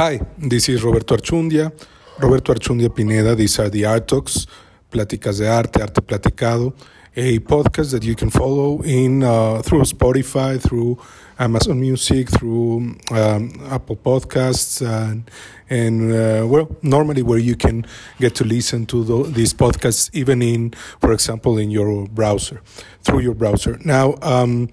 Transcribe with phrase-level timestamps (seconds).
[0.00, 1.70] Hi, this is Roberto Archundia.
[2.18, 3.34] Roberto Archundia Pineda.
[3.34, 4.46] These are the Art Talks,
[4.90, 6.72] Pláticas de Arte, Arte Platicado,
[7.14, 10.98] a podcast that you can follow in uh, through Spotify, through
[11.38, 15.30] Amazon Music, through um, Apple Podcasts, and,
[15.68, 17.84] and uh, well, normally where you can
[18.18, 22.62] get to listen to the, these podcasts, even in, for example, in your browser,
[23.02, 23.78] through your browser.
[23.84, 24.70] Now, um,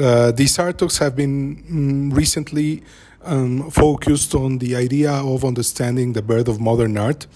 [0.00, 1.62] uh, these art talks have been
[2.10, 2.82] mm, recently
[3.24, 7.26] um, focused on the idea of understanding the birth of modern art.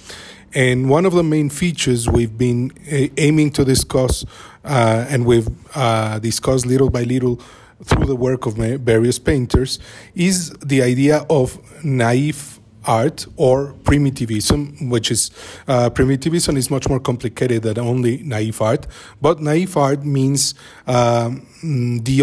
[0.55, 2.73] And one of the main features we've been
[3.19, 4.25] aiming to discuss,
[4.65, 7.41] uh, and we've uh, discussed little by little
[7.85, 9.79] through the work of various painters,
[10.15, 15.30] is the idea of naive art or primitivism, which is
[15.69, 18.87] uh, primitivism is much more complicated than only naive art.
[19.21, 20.55] But naive art means
[20.87, 22.23] um, the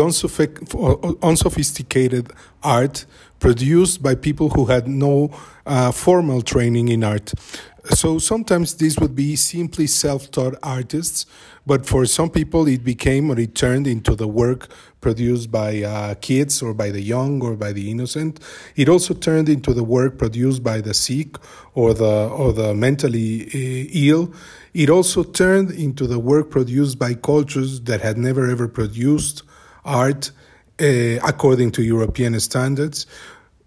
[1.22, 2.32] unsophisticated
[2.64, 3.06] art
[3.44, 5.30] produced by people who had no
[5.66, 7.34] uh, formal training in art.
[7.90, 11.26] So sometimes these would be simply self taught artists,
[11.66, 14.70] but for some people it became or it turned into the work
[15.02, 18.40] produced by uh, kids or by the young or by the innocent.
[18.78, 21.36] It also turned into the work produced by the sick
[21.74, 24.34] or the, or the mentally uh, ill.
[24.74, 29.44] It also turned into the work produced by cultures that had never ever produced
[29.84, 30.32] art
[30.82, 33.06] uh, according to European standards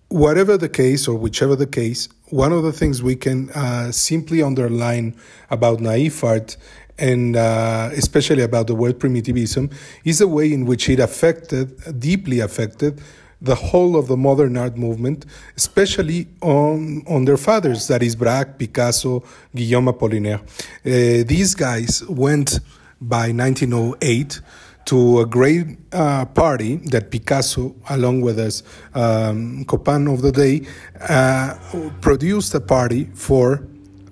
[0.08, 4.42] whatever the case or whichever the case, one of the things we can uh, simply
[4.42, 5.14] underline
[5.50, 6.56] about naive art
[6.98, 9.70] and uh, especially about the word primitivism
[10.04, 13.00] is the way in which it affected, deeply affected,
[13.40, 15.26] the whole of the modern art movement,
[15.56, 19.22] especially on, on their fathers, that is Braque, Picasso,
[19.54, 20.40] Guillaume Apollinaire.
[20.40, 22.60] Uh, these guys went
[23.00, 24.40] by 1908
[24.86, 28.62] to a great uh, party that Picasso, along with his
[28.94, 30.66] um, copain of the day,
[31.08, 31.54] uh,
[32.00, 33.66] produced a party for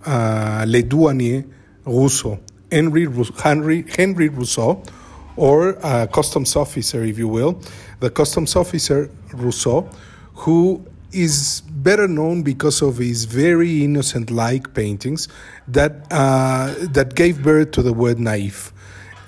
[0.05, 1.45] uh, Le Douanier
[1.87, 2.39] Rousseau,
[2.71, 3.07] Henry,
[3.43, 4.83] Henry, Henry Rousseau,
[5.37, 7.61] or a customs officer, if you will,
[8.01, 9.89] the customs officer Rousseau,
[10.35, 15.29] who is better known because of his very innocent-like paintings
[15.69, 18.73] that uh, that gave birth to the word naive.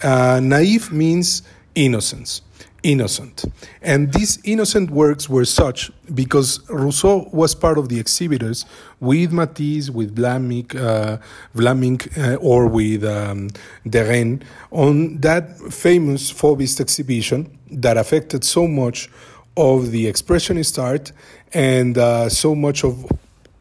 [0.02, 1.42] Uh, naive means
[1.74, 2.42] innocence,
[2.82, 3.44] innocent.
[3.82, 8.64] And these innocent works were such because Rousseau was part of the exhibitors
[9.00, 11.18] with Matisse, with Vlaminck, uh,
[11.54, 13.50] Vlaminck uh, or with um,
[13.86, 19.10] Derain on that famous Fauvist exhibition that affected so much
[19.56, 21.12] of the expressionist art
[21.52, 23.06] and uh, so much of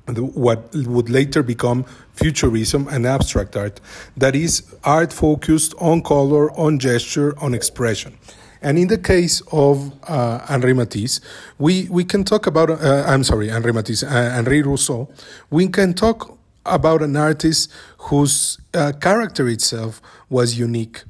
[0.07, 3.81] what would later become futurism and abstract art.
[4.15, 8.17] That is, art focused on color, on gesture, on expression.
[8.61, 11.21] And in the case of uh, Henri Matisse,
[11.59, 15.09] we, we can talk about, uh, I'm sorry, Henri Matisse, uh, Henri Rousseau,
[15.49, 21.03] we can talk about an artist whose uh, character itself was unique.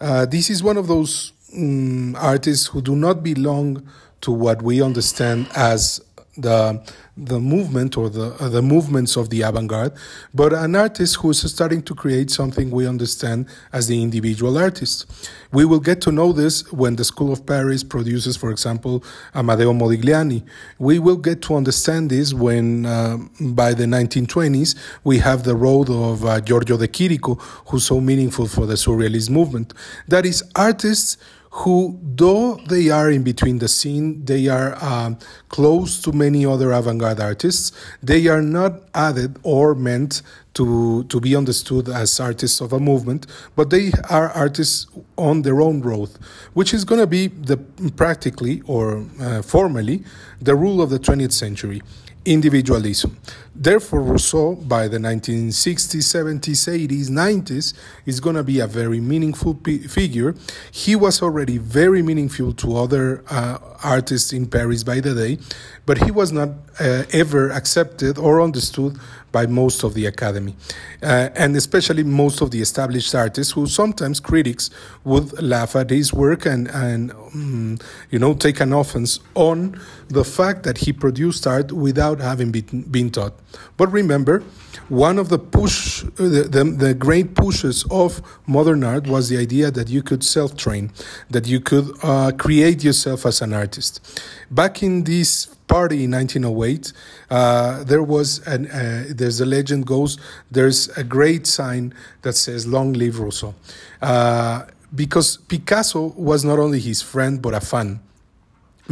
[0.00, 3.86] Uh, this is one of those um, artists who do not belong
[4.20, 6.00] to what we understand as
[6.42, 6.82] the
[7.16, 9.92] the movement or the uh, the movements of the avant-garde,
[10.32, 15.06] but an artist who is starting to create something we understand as the individual artist.
[15.52, 19.76] We will get to know this when the School of Paris produces, for example, Amedeo
[19.76, 20.42] Modigliani.
[20.78, 25.90] We will get to understand this when, uh, by the 1920s, we have the road
[25.90, 29.74] of uh, Giorgio de Chirico, who's so meaningful for the Surrealist movement.
[30.06, 31.16] That is, artists
[31.50, 35.18] who, though they are in between the scene, they are um,
[35.48, 37.72] close to many other avant garde artists,
[38.02, 40.22] they are not added or meant
[40.54, 45.60] to, to be understood as artists of a movement, but they are artists on their
[45.60, 46.10] own road,
[46.54, 47.56] which is going to be the
[47.96, 50.04] practically or uh, formally
[50.40, 51.82] the rule of the 20th century
[52.24, 53.16] individualism.
[53.62, 57.74] Therefore, Rousseau, by the 1960s, 70s, 80s, 90s,
[58.06, 60.34] is going to be a very meaningful p- figure.
[60.72, 65.38] He was already very meaningful to other uh, artists in Paris by the day,
[65.84, 66.48] but he was not
[66.80, 68.98] uh, ever accepted or understood
[69.32, 70.56] by most of the academy,
[71.02, 74.70] uh, and especially most of the established artists, who sometimes critics
[75.04, 77.78] would laugh at his work and and um,
[78.10, 82.82] you know take an offense on the fact that he produced art without having been,
[82.90, 83.34] been taught.
[83.76, 84.42] But remember,
[84.88, 89.70] one of the push, the, the, the, great pushes of modern art was the idea
[89.70, 90.90] that you could self-train,
[91.30, 94.20] that you could uh, create yourself as an artist.
[94.50, 96.92] Back in this party in 1908,
[97.30, 100.18] uh, there was an, uh, there's a legend goes,
[100.50, 103.54] there's a great sign that says "Long live Rousseau,"
[104.02, 108.00] uh, because Picasso was not only his friend but a fan.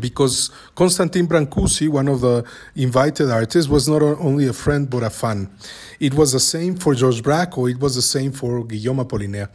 [0.01, 2.45] Because Constantin Brancusi, one of the
[2.77, 5.51] invited artists, was not only a friend but a fan.
[6.01, 9.49] It was the same for Georges Braque, or it was the same for Guillaume Apollinaire.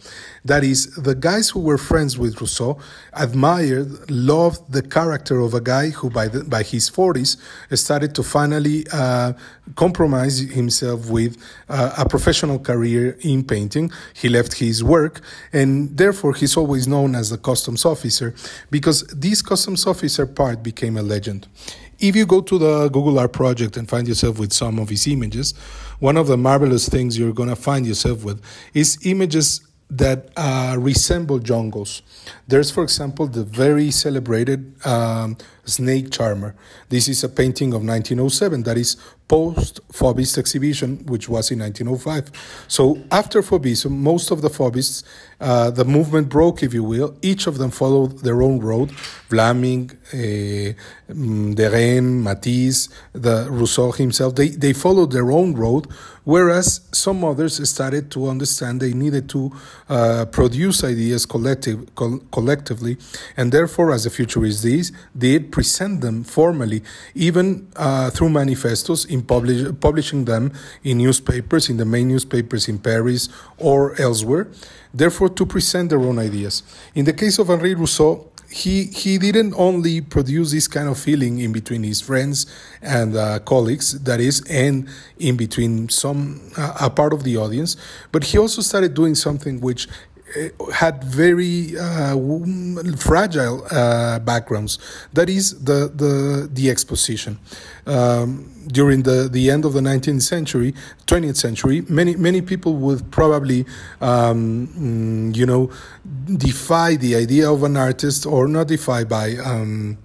[0.43, 2.77] That is, the guys who were friends with Rousseau
[3.13, 7.37] admired, loved the character of a guy who, by the, by his forties,
[7.71, 9.33] started to finally uh,
[9.75, 11.37] compromise himself with
[11.69, 13.91] uh, a professional career in painting.
[14.13, 15.21] He left his work,
[15.53, 18.35] and therefore he's always known as the customs officer
[18.69, 21.47] because this customs officer part became a legend.
[21.99, 25.07] If you go to the Google Art project and find yourself with some of his
[25.07, 25.53] images,
[25.99, 28.41] one of the marvelous things you're going to find yourself with
[28.73, 32.01] is images that uh, resemble jungles.
[32.47, 36.55] There's, for example, the very celebrated um, Snake Charmer.
[36.89, 42.65] This is a painting of 1907 that is post Fauvist exhibition, which was in 1905.
[42.67, 45.03] So after Fauvism, most of the Fauvists,
[45.39, 47.17] uh, the movement broke, if you will.
[47.21, 48.89] Each of them followed their own road.
[49.29, 50.73] Vlaminck, uh,
[51.09, 55.87] Derain, Matisse, the Rousseau himself, they, they followed their own road,
[56.23, 59.51] whereas some others started to understand they needed to
[59.89, 62.97] uh, produce ideas collective, co- collectively,
[63.35, 66.81] and therefore, as the futurists did, present them formally,
[67.13, 70.51] even uh, through manifestos in publish, publishing them
[70.83, 73.29] in newspapers, in the main newspapers in Paris
[73.59, 74.47] or elsewhere,
[74.91, 76.63] therefore to present their own ideas.
[76.95, 81.39] In the case of Henri Rousseau, he he didn't only produce this kind of feeling
[81.39, 82.45] in between his friends
[82.81, 87.75] and uh, colleagues that is and in between some uh, a part of the audience
[88.11, 89.87] but he also started doing something which
[90.73, 92.17] had very uh,
[92.97, 94.79] fragile uh, backgrounds.
[95.13, 97.39] That is the the the exposition.
[97.85, 100.73] Um, during the, the end of the 19th century,
[101.07, 103.65] 20th century, many many people would probably,
[103.99, 105.69] um, mm, you know,
[106.37, 109.35] defy the idea of an artist or not defy by.
[109.35, 109.97] Um,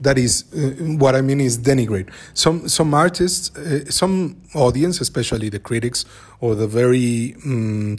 [0.00, 2.10] that is uh, what I mean is denigrate.
[2.34, 6.04] Some some artists, uh, some audience, especially the critics
[6.40, 7.98] or the very um,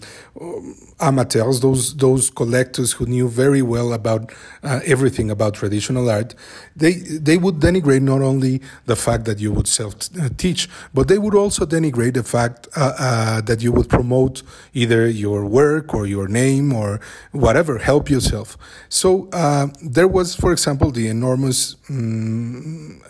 [1.01, 4.31] amateurs, those those collectors who knew very well about
[4.63, 6.35] uh, everything about traditional art,
[6.75, 9.95] they they would denigrate not only the fact that you would self
[10.37, 14.41] teach, but they would also denigrate the fact uh, uh, that you would promote
[14.73, 16.99] either your work or your name or
[17.31, 18.57] whatever, help yourself.
[18.89, 23.01] So uh, there was, for example, the enormous um,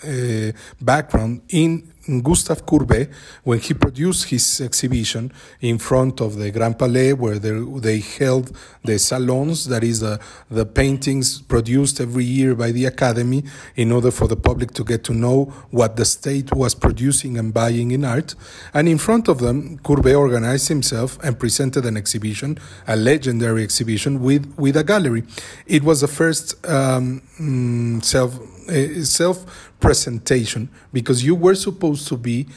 [0.82, 1.92] background in
[2.24, 3.10] Gustave Courbet
[3.44, 5.32] when he produced his exhibition
[5.62, 10.66] in front of the Grand Palais, where they held the salons, that is, the, the
[10.66, 13.44] paintings produced every year by the Academy,
[13.76, 17.54] in order for the public to get to know what the state was producing and
[17.54, 18.34] buying in art.
[18.74, 24.22] And in front of them, Courbet organized himself and presented an exhibition, a legendary exhibition
[24.22, 25.24] with, with a gallery.
[25.68, 28.40] It was the first um, mm, self
[28.70, 32.48] uh, self presentation because you were supposed to be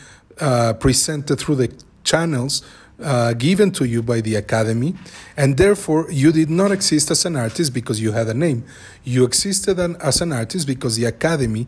[0.41, 1.73] uh, presented through the
[2.05, 2.63] channels
[3.03, 4.95] uh, given to you by the academy,
[5.37, 8.65] and therefore you did not exist as an artist because you had a name.
[9.03, 11.67] You existed an, as an artist because the academy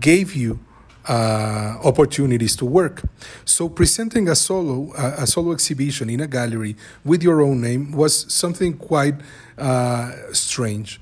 [0.00, 0.58] gave you
[1.08, 3.02] uh, opportunities to work.
[3.44, 7.92] So presenting a solo uh, a solo exhibition in a gallery with your own name
[7.92, 9.16] was something quite
[9.58, 11.00] uh, strange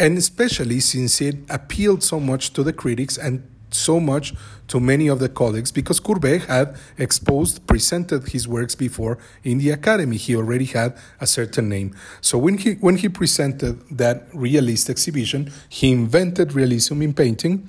[0.00, 4.34] and especially since it appealed so much to the critics and so much
[4.66, 9.70] to many of the colleagues because Courbet had exposed, presented his works before in the
[9.70, 10.16] academy.
[10.16, 11.94] He already had a certain name.
[12.20, 17.68] So when he when he presented that realist exhibition, he invented realism in painting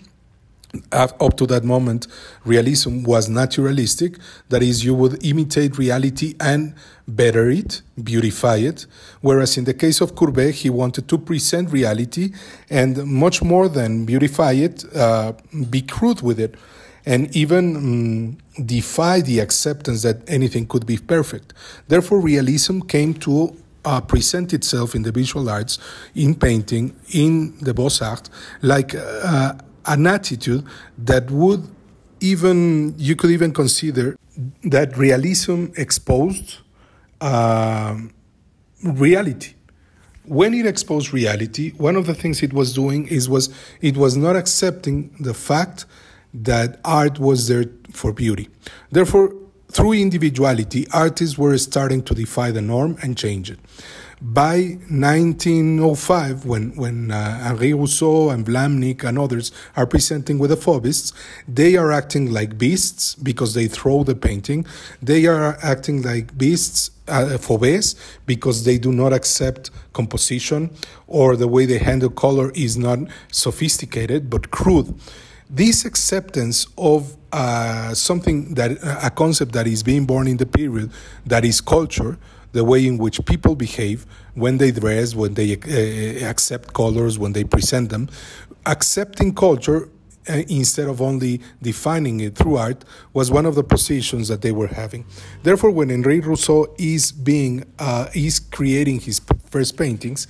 [0.94, 2.08] up to that moment,
[2.46, 4.18] realism was naturalistic.
[4.50, 6.76] That is, you would imitate reality and
[7.08, 8.86] better it, beautify it.
[9.22, 12.34] Whereas in the case of Courbet, he wanted to present reality
[12.70, 15.34] and much more than beautify it, uh,
[15.70, 16.56] be crude with it,
[17.06, 21.54] and even um, defy the acceptance that anything could be perfect.
[21.88, 25.80] Therefore, realism came to uh, present itself in the visual arts,
[26.14, 28.30] in painting, in the Beaux Arts,
[28.62, 28.96] like.
[28.96, 29.54] Uh,
[29.86, 30.66] an attitude
[30.98, 31.68] that would
[32.20, 34.18] even you could even consider
[34.64, 36.60] that realism exposed
[37.20, 37.98] uh,
[38.84, 39.56] reality.
[40.26, 43.50] When it exposed reality one of the things it was doing is was
[43.82, 45.86] it was not accepting the fact
[46.34, 48.50] that art was there for beauty.
[48.92, 49.34] Therefore
[49.72, 53.60] through individuality artists were starting to defy the norm and change it
[54.24, 60.58] By 1905, when, when uh, Henri Rousseau and Vlaminck and others are presenting with the
[60.58, 61.12] Fauvists,
[61.48, 64.68] they are acting like beasts because they throw the painting.
[65.02, 67.96] They are acting like beasts uh, Fauves
[68.28, 70.70] because they do not accept composition
[71.08, 73.00] or the way they handle color is not
[73.32, 74.94] sophisticated but crude.
[75.50, 78.72] This acceptance of uh, something that
[79.04, 80.92] a concept that is being born in the period
[81.26, 82.20] that is culture
[82.52, 87.34] the way in which people behave when they dress, when they uh, accept colors, when
[87.34, 88.10] they present them.
[88.66, 89.90] Accepting culture
[90.30, 94.52] uh, instead of only defining it through art was one of the positions that they
[94.52, 95.06] were having.
[95.42, 100.28] Therefore, when Henri Rousseau is being uh, is creating his first paintings,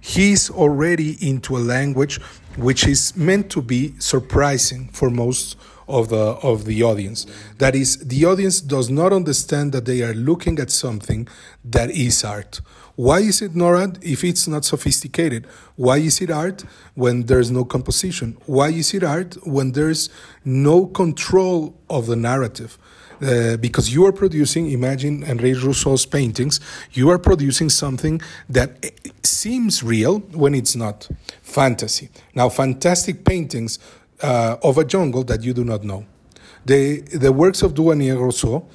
[0.00, 2.20] he's already into a language
[2.56, 5.56] which is meant to be surprising for most
[5.88, 7.26] of the of the audience.
[7.58, 11.28] That is, the audience does not understand that they are looking at something
[11.64, 12.60] that is art.
[12.96, 15.46] Why is it not art if it's not sophisticated?
[15.76, 16.64] Why is it art
[16.94, 18.36] when there's no composition?
[18.46, 20.10] Why is it art when there's
[20.44, 22.78] no control of the narrative?
[23.20, 26.60] Uh, because you are producing, imagine Henri Rousseau's paintings,
[26.92, 31.08] you are producing something that seems real when it's not
[31.42, 32.10] fantasy.
[32.34, 33.78] Now, fantastic paintings
[34.22, 36.04] uh, of a jungle that you do not know.
[36.64, 38.66] The, the works of Douanier Rousseau,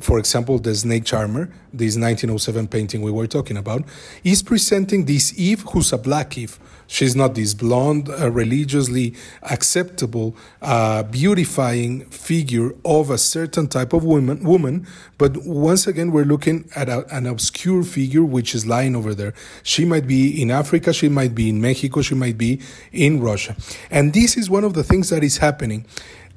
[0.00, 3.84] for example, the Snake Charmer, this 1907 painting we were talking about,
[4.22, 6.58] is presenting this Eve who's a black Eve.
[6.90, 14.04] She's not this blonde, uh, religiously acceptable, uh, beautifying figure of a certain type of
[14.04, 14.86] woman, woman.
[15.18, 19.34] But once again, we're looking at a, an obscure figure which is lying over there.
[19.62, 23.54] She might be in Africa, she might be in Mexico, she might be in Russia.
[23.90, 25.84] And this is one of the things that is happening.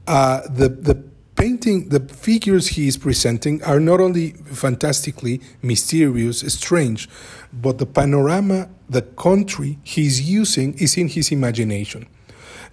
[0.05, 1.01] Uh, the, the
[1.35, 7.09] painting, the figures he is presenting are not only fantastically mysterious, strange,
[7.53, 12.05] but the panorama, the country he's using is in his imagination.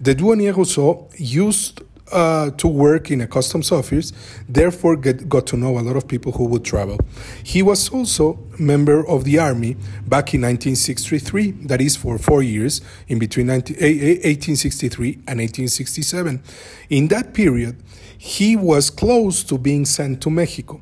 [0.01, 4.13] The Douanier Rousseau used uh, to work in a customs office,
[4.49, 6.99] therefore get, got to know a lot of people who would travel.
[7.45, 9.75] He was also member of the army
[10.07, 16.43] back in 1963, that is for four years, in between 19, 1863 and 1867.
[16.91, 17.81] In that period,
[18.17, 20.81] he was close to being sent to Mexico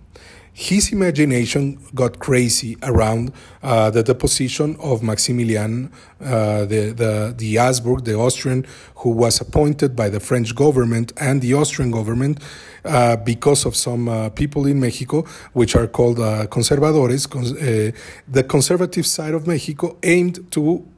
[0.59, 3.31] his imagination got crazy around
[3.63, 9.95] uh, the deposition of Maximilian, uh, the, the, the Habsburg, the Austrian, who was appointed
[9.95, 12.43] by the French government and the Austrian government
[12.87, 17.27] uh, because of some uh, people in Mexico, which are called uh, conservadores.
[17.27, 17.93] Uh,
[18.27, 20.89] the conservative side of Mexico aimed to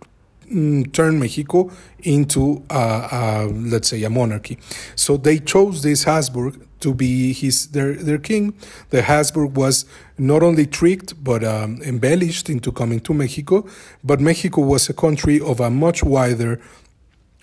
[0.47, 1.69] mm, turn Mexico
[2.05, 4.57] into, let's say, a monarchy.
[4.95, 8.55] So they chose this Habsburg to be his their their king.
[8.91, 9.85] The Habsburg was
[10.17, 13.67] not only tricked but um, embellished into coming to Mexico,
[14.03, 16.61] but Mexico was a country of a much wider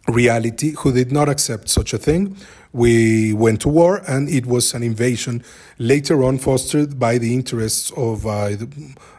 [0.08, 2.36] reality who did not accept such a thing.
[2.74, 5.44] We went to war, and it was an invasion
[5.80, 8.51] later on fostered by the interests of uh,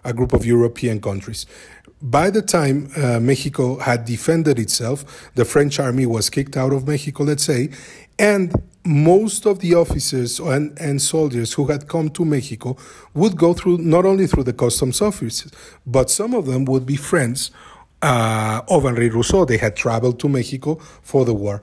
[0.05, 1.47] a group of European countries.
[2.03, 6.87] By the time uh, Mexico had defended itself, the French army was kicked out of
[6.87, 7.71] Mexico, let's say,
[8.19, 8.53] and
[8.87, 12.77] most of the officers and, and soldiers who had come to Mexico
[13.15, 15.53] would go through not only through the customs offices,
[15.85, 17.51] but some of them would be friends
[18.03, 19.45] uh, of Henri Rousseau.
[19.45, 21.63] They had traveled to Mexico for the war.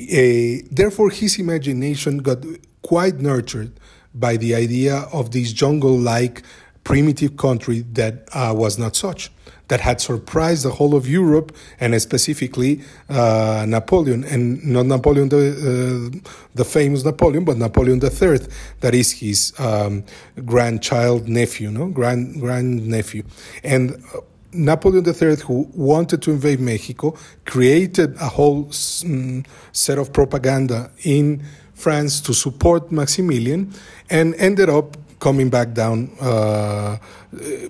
[0.00, 2.44] Uh, therefore, his imagination got
[2.82, 3.72] quite nurtured
[4.14, 6.42] by the idea of this jungle like
[6.84, 9.30] primitive country that uh, was not such
[9.72, 11.50] that had surprised the whole of Europe
[11.80, 18.40] and specifically uh, Napoleon, and not Napoleon the uh, the famous Napoleon, but Napoleon III,
[18.80, 20.04] that is his um,
[20.44, 23.22] grandchild nephew, no grand grand nephew,
[23.64, 23.92] and.
[24.14, 24.20] Uh,
[24.54, 28.70] Napoleon III, who wanted to invade Mexico, created a whole
[29.06, 33.72] um, set of propaganda in France to support Maximilian
[34.10, 36.98] and ended up coming back down uh,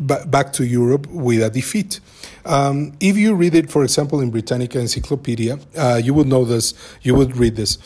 [0.01, 2.01] back to Europe with a defeat.
[2.45, 6.75] Um, if you read it, for example, in Britannica Encyclopedia, uh, you would know this.
[7.03, 7.79] You would read this.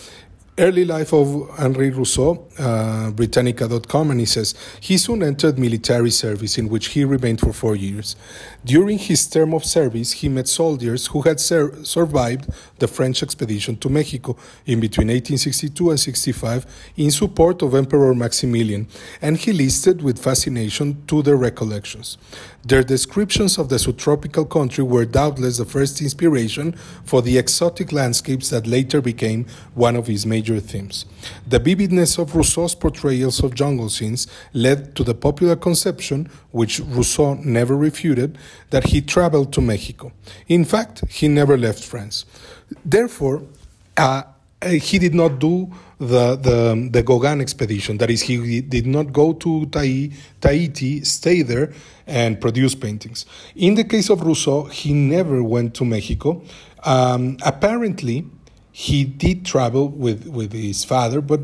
[0.59, 6.57] Early life of Henri Rousseau, uh, Britannica.com, and he says he soon entered military service
[6.57, 8.17] in which he remained for four years.
[8.65, 12.49] During his term of service, he met soldiers who had ser- survived
[12.79, 14.35] the French expedition to Mexico
[14.65, 16.65] in between 1862 and 65
[16.97, 18.89] in support of Emperor Maximilian,
[19.21, 22.17] and he listened with fascination to their recollections.
[22.65, 26.73] Their descriptions of the subtropical country were doubtless the first inspiration
[27.05, 31.07] for the exotic landscapes that later became one of his major major themes.
[31.47, 37.35] The vividness of Rousseau's portrayals of jungle scenes led to the popular conception, which Rousseau
[37.35, 38.39] never refuted,
[38.71, 40.13] that he traveled to Mexico.
[40.49, 42.25] In fact, he never left France.
[42.85, 43.43] Therefore,
[43.97, 44.23] uh,
[44.65, 47.99] he did not do the, the, the Gauguin expedition.
[47.99, 51.73] That is, he did not go to Tahiti, stay there,
[52.07, 53.27] and produce paintings.
[53.55, 56.43] In the case of Rousseau, he never went to Mexico.
[56.85, 58.25] Um, apparently,
[58.79, 61.41] he did travel with, with his father, but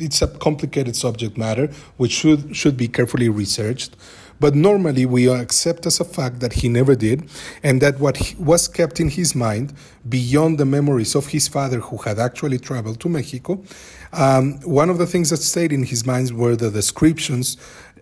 [0.00, 3.94] it's a complicated subject matter which should, should be carefully researched.
[4.40, 7.30] But normally we accept as a fact that he never did,
[7.62, 9.74] and that what was kept in his mind,
[10.08, 13.62] beyond the memories of his father who had actually traveled to Mexico,
[14.12, 17.56] um, one of the things that stayed in his mind were the descriptions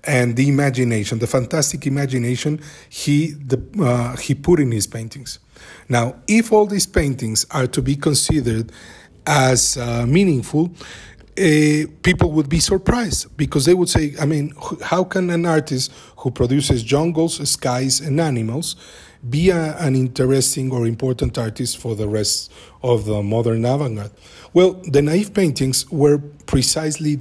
[0.05, 5.39] and the imagination, the fantastic imagination he, the, uh, he put in his paintings.
[5.89, 8.73] Now, if all these paintings are to be considered
[9.27, 10.73] as uh, meaningful,
[11.39, 14.53] uh, people would be surprised because they would say, I mean,
[14.83, 18.77] how can an artist who produces jungles, skies, and animals
[19.29, 22.53] be a, an interesting or important artist for the rest
[22.83, 24.11] of the modern avant garde?
[24.53, 27.21] Well, the naive paintings were precisely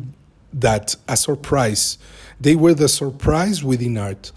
[0.53, 1.97] that a surprise.
[2.41, 4.31] They were the surprise within art.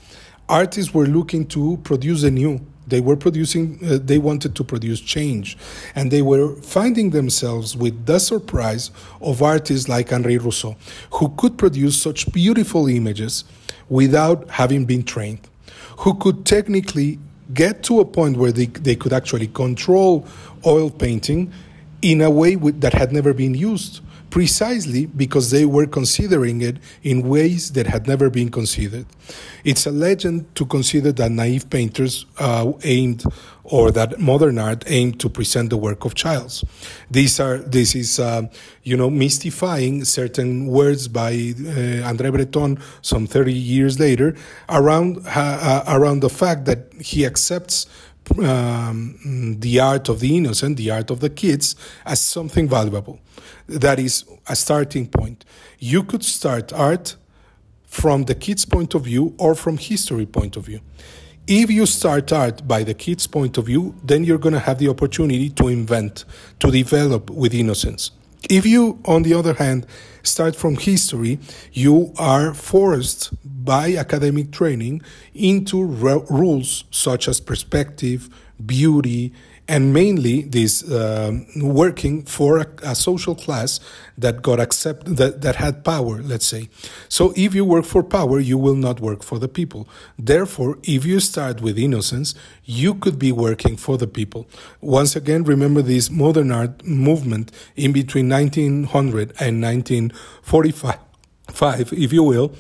[0.49, 5.01] Artists were looking to produce a new, they were producing, uh, they wanted to produce
[5.01, 5.57] change.
[5.95, 8.91] And they were finding themselves with the surprise
[9.21, 10.77] of artists like Henri Rousseau,
[11.13, 13.45] who could produce such beautiful images
[13.89, 15.49] without having been trained,
[15.99, 17.19] who could technically
[17.55, 20.27] get to a point where they, they could actually control
[20.67, 21.53] oil painting
[22.01, 24.01] in a way that had never been used
[24.33, 29.05] precisely because they were considering it in ways that had never been considered.
[29.63, 33.25] It's a legend to consider that naive painters uh, aimed
[33.63, 36.65] or that modern art aimed to present the work of Childs.
[37.11, 38.49] These are this is uh,
[38.85, 44.35] you know mystifying certain words by uh, André Breton some 30 years later
[44.71, 47.87] around uh, around the fact that he accepts
[48.39, 53.21] um, the art of the innocent, the art of the kids, as something valuable.
[53.67, 55.45] That is a starting point.
[55.79, 57.17] You could start art
[57.87, 60.81] from the kids' point of view or from history point of view.
[61.47, 64.79] If you start art by the kids' point of view, then you're going to have
[64.79, 66.25] the opportunity to invent,
[66.61, 68.13] to develop with innocence.
[68.51, 69.87] If you, on the other hand,
[70.23, 71.39] start from history,
[71.73, 75.03] you are forced by academic training
[75.35, 78.29] into rules such as perspective,
[78.65, 79.33] beauty,
[79.73, 83.81] and mainly this uh, working for a, a, social class
[84.19, 86.69] that got accept that, that had power let's say.
[87.09, 89.89] So if you work for power you will not work for the people.
[90.19, 94.47] Therefore if you start with innocence you could be working for the people.
[94.83, 102.55] Once again remember this modern art movement in between 1900 and 1945 if you will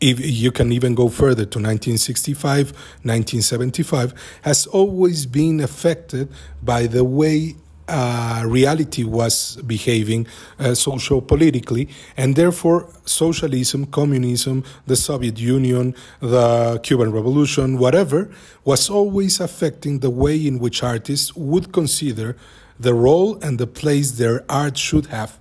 [0.00, 6.28] if you can even go further to 1965, 1975, has always been affected
[6.62, 7.56] by the way
[7.88, 10.26] uh, reality was behaving
[10.58, 18.30] uh, social politically, and therefore socialism, communism, the Soviet Union, the Cuban Revolution, whatever,
[18.64, 22.36] was always affecting the way in which artists would consider
[22.78, 25.38] the role and the place their art should have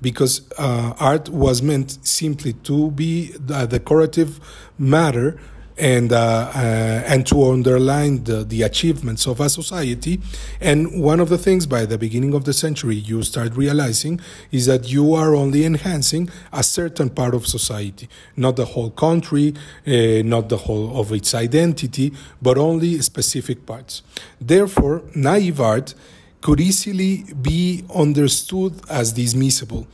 [0.00, 3.32] because uh, art was meant simply to be
[3.68, 4.40] decorative
[4.78, 5.38] matter
[5.80, 6.58] and uh, uh,
[7.06, 10.20] and to underline the, the achievements of a society.
[10.60, 14.20] And one of the things by the beginning of the century you start realizing
[14.52, 19.54] is that you are only enhancing a certain part of society, not the whole country,
[19.86, 24.02] uh, not the whole of its identity, but only specific parts.
[24.40, 25.94] Therefore, naive art
[26.40, 29.86] could easily be understood as dismissible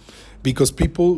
[0.43, 1.17] because people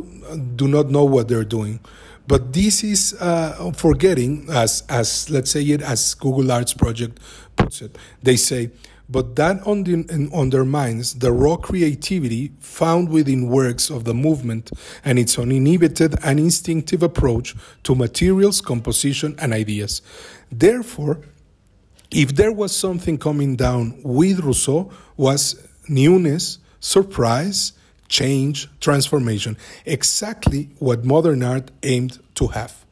[0.56, 1.80] do not know what they're doing.
[2.26, 7.18] But this is uh, forgetting, as, as let's say it, as Google Arts Project
[7.56, 7.96] puts it.
[8.22, 8.70] They say,
[9.10, 14.70] but that undermines the raw creativity found within works of the movement
[15.02, 20.02] and its uninhibited and instinctive approach to materials, composition, and ideas.
[20.52, 21.20] Therefore,
[22.10, 27.72] if there was something coming down with Rousseau was newness, surprise,
[28.08, 32.86] change, transformation, exactly what modern art aimed to have.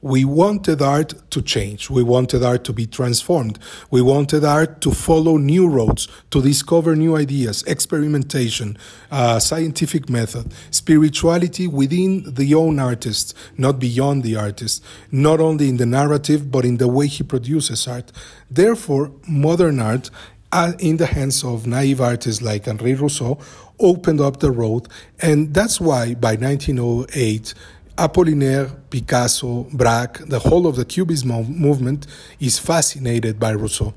[0.00, 1.88] We wanted art to change.
[1.88, 3.58] We wanted art to be transformed.
[3.90, 8.76] We wanted art to follow new roads, to discover new ideas, experimentation,
[9.10, 15.78] uh, scientific method, spirituality within the own artist, not beyond the artist, not only in
[15.78, 18.12] the narrative, but in the way he produces art.
[18.50, 20.10] Therefore, modern art
[20.54, 23.36] Uh, in the hands of naive artists like Henri Rousseau
[23.80, 24.86] opened up the road.
[25.20, 27.54] And that's why by 1908,
[27.98, 32.06] Apollinaire, Picasso, Braque, the whole of the Cubism movement
[32.38, 33.94] is fascinated by Rousseau.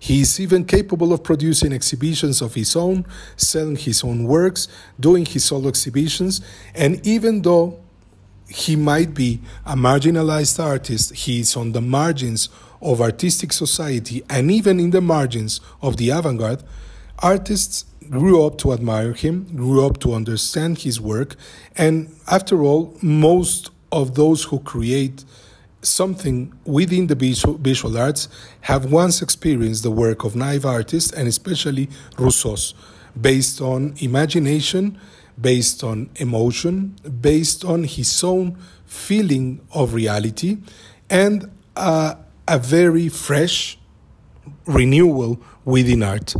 [0.00, 4.66] He is even capable of producing exhibitions of his own, selling his own works,
[4.98, 6.40] doing his solo exhibitions,
[6.74, 7.78] and even though
[8.48, 12.48] he might be a marginalized artist, he is on the margins
[12.82, 16.62] of artistic society and even in the margins of the avant garde,
[17.20, 21.36] artists grew up to admire him, grew up to understand his work,
[21.76, 25.24] and after all, most of those who create
[25.82, 28.28] something within the visual, arts
[28.62, 32.74] have once experienced the work of naive artists and especially Rousseau's,
[33.20, 34.98] based on imagination,
[35.40, 40.58] based on emotion, based on his own feeling of reality,
[41.10, 42.14] and uh,
[42.48, 43.78] a very fresh
[44.66, 46.34] renewal within art.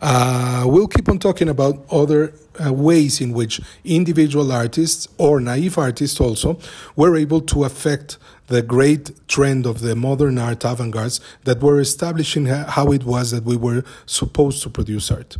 [0.00, 2.32] Uh, we'll keep on talking about other
[2.64, 6.58] uh, ways in which individual artists or naive artists also
[6.96, 11.80] were able to affect the great trend of the modern art avant gardes that were
[11.80, 15.36] establishing how it was that we were supposed to produce art.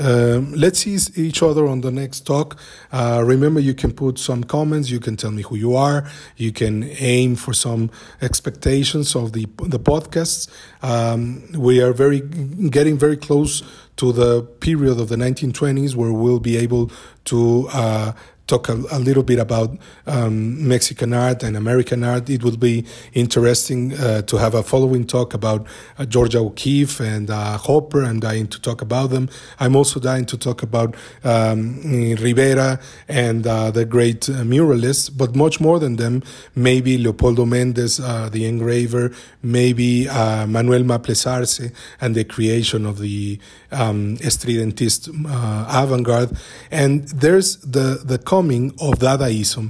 [0.00, 2.58] Um, let's see each other on the next talk.
[2.90, 4.88] Uh, remember, you can put some comments.
[4.88, 6.08] You can tell me who you are.
[6.36, 7.90] You can aim for some
[8.22, 10.48] expectations of the the podcasts.
[10.82, 13.62] Um, we are very getting very close
[13.96, 16.90] to the period of the 1920s where we'll be able
[17.26, 18.12] to uh,
[18.50, 19.70] talk a, a little bit about
[20.06, 22.28] um, Mexican art and American art.
[22.28, 22.84] It would be
[23.14, 25.66] interesting uh, to have a following talk about
[25.98, 28.02] uh, Georgia O'Keeffe and uh, Hopper.
[28.04, 29.28] I'm dying to talk about them.
[29.60, 31.80] I'm also dying to talk about um,
[32.26, 36.22] Rivera and uh, the great uh, muralists, but much more than them,
[36.54, 43.38] maybe Leopoldo Mendez, uh, the engraver, maybe Manuel Maples Arce and the creation of the
[43.70, 46.36] um, estridentist avant-garde.
[46.70, 49.68] And there's the, the coming of Dadaism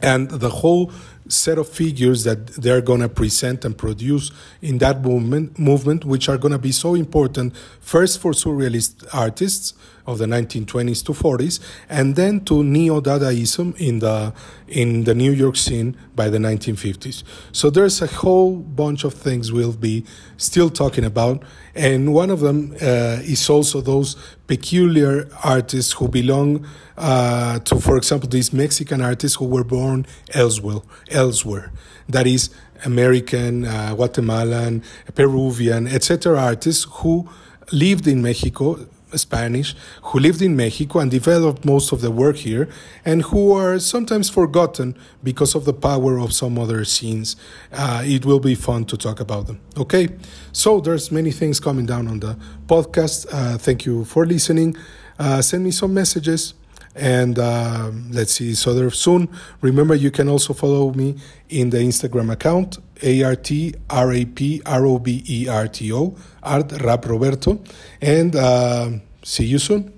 [0.00, 0.90] and the whole
[1.28, 4.30] set of figures that they're going to present and produce
[4.62, 9.74] in that movement, movement which are going to be so important first for surrealist artists
[10.06, 14.32] of the 1920s to 40s and then to neo-dadaism in the
[14.68, 19.52] in the New York scene by the 1950s so there's a whole bunch of things
[19.52, 20.04] we'll be
[20.36, 21.42] still talking about
[21.74, 27.96] and one of them uh, is also those peculiar artists who belong uh, to for
[27.96, 31.72] example these Mexican artists who were born elsewhere elsewhere
[32.08, 32.50] that is
[32.84, 34.82] American, uh, Guatemalan,
[35.14, 36.38] Peruvian, etc.
[36.38, 37.28] artists who
[37.72, 38.86] lived in Mexico,
[39.18, 42.68] Spanish, who lived in Mexico and developed most of the work here,
[43.04, 47.36] and who are sometimes forgotten because of the power of some other scenes.
[47.72, 49.60] Uh, it will be fun to talk about them.
[49.76, 50.08] Okay,
[50.52, 53.26] so there's many things coming down on the podcast.
[53.32, 54.76] Uh, thank you for listening.
[55.18, 56.54] Uh, send me some messages
[56.94, 59.28] and uh, let's see each other soon.
[59.60, 61.16] Remember, you can also follow me
[61.48, 65.68] in the Instagram account A R T R A P R O B E R
[65.68, 67.62] T O Art Rap Roberto,
[68.00, 68.90] and uh,
[69.22, 69.93] see you soon.